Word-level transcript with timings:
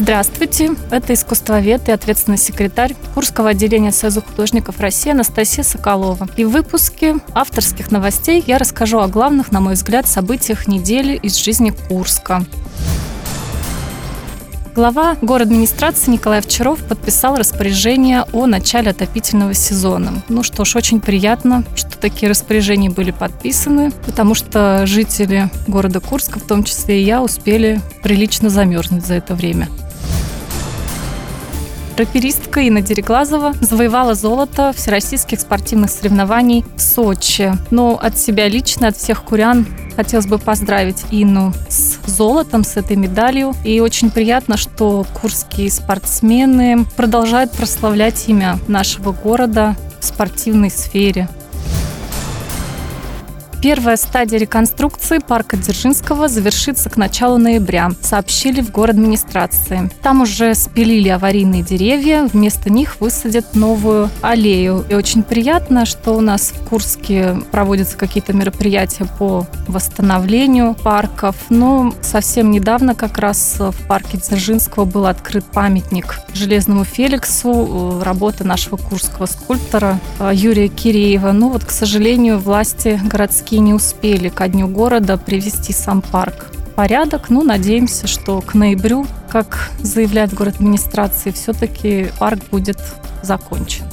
Здравствуйте, 0.00 0.76
это 0.92 1.12
искусствовед 1.12 1.88
и 1.88 1.90
ответственный 1.90 2.38
секретарь 2.38 2.94
Курского 3.14 3.50
отделения 3.50 3.90
Союза 3.90 4.20
художников 4.20 4.78
России 4.78 5.10
Анастасия 5.10 5.64
Соколова. 5.64 6.28
И 6.36 6.44
в 6.44 6.50
выпуске 6.50 7.16
авторских 7.34 7.90
новостей 7.90 8.42
я 8.46 8.58
расскажу 8.58 9.00
о 9.00 9.08
главных, 9.08 9.50
на 9.50 9.60
мой 9.60 9.74
взгляд, 9.74 10.06
событиях 10.06 10.68
недели 10.68 11.16
из 11.16 11.34
жизни 11.34 11.74
Курска. 11.88 12.44
Глава 14.76 15.16
город 15.20 15.48
администрации 15.48 16.12
Николай 16.12 16.38
Овчаров 16.38 16.78
подписал 16.84 17.34
распоряжение 17.34 18.24
о 18.32 18.46
начале 18.46 18.92
отопительного 18.92 19.52
сезона. 19.52 20.22
Ну 20.28 20.44
что 20.44 20.64
ж, 20.64 20.76
очень 20.76 21.00
приятно, 21.00 21.64
что 21.74 21.98
такие 21.98 22.30
распоряжения 22.30 22.88
были 22.88 23.10
подписаны, 23.10 23.90
потому 24.06 24.36
что 24.36 24.86
жители 24.86 25.50
города 25.66 25.98
Курска, 25.98 26.38
в 26.38 26.44
том 26.44 26.62
числе 26.62 27.02
и 27.02 27.04
я, 27.04 27.20
успели 27.20 27.80
прилично 28.04 28.48
замерзнуть 28.48 29.04
за 29.04 29.14
это 29.14 29.34
время. 29.34 29.66
Раперистка 31.98 32.60
Инна 32.60 32.80
Дереглазова 32.80 33.54
завоевала 33.60 34.14
золото 34.14 34.72
всероссийских 34.72 35.40
спортивных 35.40 35.90
соревнований 35.90 36.64
в 36.76 36.80
Сочи. 36.80 37.52
Но 37.72 37.98
от 38.00 38.16
себя 38.16 38.46
лично, 38.46 38.86
от 38.86 38.96
всех 38.96 39.24
курян 39.24 39.66
хотелось 39.96 40.28
бы 40.28 40.38
поздравить 40.38 41.04
Инну 41.10 41.52
с 41.68 41.98
золотом, 42.06 42.62
с 42.62 42.76
этой 42.76 42.96
медалью. 42.96 43.52
И 43.64 43.80
очень 43.80 44.12
приятно, 44.12 44.56
что 44.56 45.04
курские 45.20 45.72
спортсмены 45.72 46.84
продолжают 46.96 47.50
прославлять 47.50 48.28
имя 48.28 48.60
нашего 48.68 49.10
города 49.10 49.74
в 49.98 50.04
спортивной 50.04 50.70
сфере. 50.70 51.28
Первая 53.60 53.96
стадия 53.96 54.38
реконструкции 54.38 55.18
парка 55.18 55.56
Дзержинского 55.56 56.28
завершится 56.28 56.88
к 56.90 56.96
началу 56.96 57.38
ноября, 57.38 57.90
сообщили 58.00 58.60
в 58.60 58.70
город 58.70 58.94
администрации. 58.94 59.90
Там 60.00 60.22
уже 60.22 60.54
спилили 60.54 61.08
аварийные 61.08 61.64
деревья, 61.64 62.28
вместо 62.32 62.70
них 62.70 63.00
высадят 63.00 63.56
новую 63.56 64.10
аллею. 64.22 64.84
И 64.88 64.94
очень 64.94 65.24
приятно, 65.24 65.86
что 65.86 66.12
у 66.12 66.20
нас 66.20 66.52
в 66.52 66.68
Курске 66.68 67.36
проводятся 67.50 67.96
какие-то 67.96 68.32
мероприятия 68.32 69.06
по 69.18 69.44
восстановлению 69.66 70.74
парков. 70.74 71.34
Но 71.50 71.92
совсем 72.00 72.52
недавно 72.52 72.94
как 72.94 73.18
раз 73.18 73.56
в 73.58 73.74
парке 73.88 74.18
Дзержинского 74.18 74.84
был 74.84 75.06
открыт 75.06 75.44
памятник 75.44 76.20
Железному 76.32 76.84
Феликсу, 76.84 78.00
работы 78.04 78.44
нашего 78.44 78.76
курского 78.76 79.26
скульптора 79.26 79.98
Юрия 80.32 80.68
Киреева. 80.68 81.32
Ну 81.32 81.48
вот, 81.48 81.64
к 81.64 81.70
сожалению, 81.70 82.38
власти 82.38 83.00
городские 83.02 83.47
городские 83.48 83.60
не 83.60 83.72
успели 83.72 84.28
ко 84.28 84.46
дню 84.46 84.68
города 84.68 85.16
привести 85.16 85.72
сам 85.72 86.02
парк 86.02 86.50
порядок. 86.76 87.30
Ну, 87.30 87.42
надеемся, 87.42 88.06
что 88.06 88.42
к 88.42 88.54
ноябрю, 88.54 89.06
как 89.30 89.70
заявляет 89.80 90.34
город 90.34 90.56
администрации, 90.56 91.30
все-таки 91.30 92.08
парк 92.18 92.40
будет 92.50 92.78
закончен. 93.22 93.84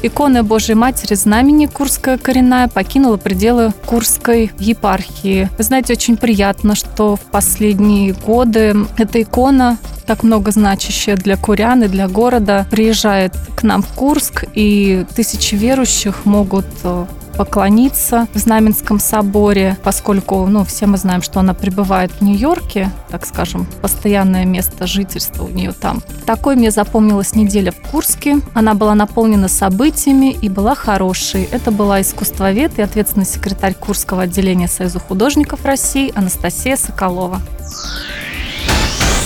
Икона 0.00 0.42
Божьей 0.42 0.74
Матери 0.74 1.14
Знамени 1.16 1.66
Курская 1.66 2.18
коренная 2.18 2.68
покинула 2.68 3.18
пределы 3.18 3.72
Курской 3.84 4.50
епархии. 4.58 5.50
Вы 5.58 5.64
знаете, 5.64 5.92
очень 5.92 6.16
приятно, 6.16 6.74
что 6.76 7.16
в 7.16 7.20
последние 7.20 8.12
годы 8.12 8.74
эта 8.96 9.20
икона 9.20 9.76
так 10.08 10.22
много 10.22 10.50
значащая 10.52 11.16
для 11.16 11.36
курян 11.36 11.84
и 11.84 11.86
для 11.86 12.08
города, 12.08 12.66
приезжает 12.70 13.34
к 13.54 13.62
нам 13.62 13.82
в 13.82 13.88
Курск, 13.88 14.44
и 14.54 15.04
тысячи 15.14 15.54
верующих 15.54 16.24
могут 16.24 16.64
э, 16.82 17.04
поклониться 17.36 18.26
в 18.32 18.38
Знаменском 18.38 19.00
соборе, 19.00 19.76
поскольку, 19.84 20.46
ну, 20.46 20.64
все 20.64 20.86
мы 20.86 20.96
знаем, 20.96 21.20
что 21.20 21.40
она 21.40 21.52
пребывает 21.52 22.10
в 22.10 22.22
Нью-Йорке, 22.22 22.90
так 23.10 23.26
скажем, 23.26 23.66
постоянное 23.82 24.46
место 24.46 24.86
жительства 24.86 25.44
у 25.44 25.48
нее 25.48 25.72
там. 25.72 26.02
Такой 26.24 26.56
мне 26.56 26.70
запомнилась 26.70 27.34
неделя 27.34 27.70
в 27.70 27.90
Курске. 27.90 28.40
Она 28.54 28.72
была 28.72 28.94
наполнена 28.94 29.48
событиями 29.48 30.32
и 30.32 30.48
была 30.48 30.74
хорошей. 30.74 31.44
Это 31.52 31.70
была 31.70 32.00
искусствовед 32.00 32.78
и 32.78 32.82
ответственный 32.82 33.26
секретарь 33.26 33.74
Курского 33.74 34.22
отделения 34.22 34.68
Союза 34.68 35.00
художников 35.00 35.66
России 35.66 36.12
Анастасия 36.16 36.76
Соколова. 36.76 37.42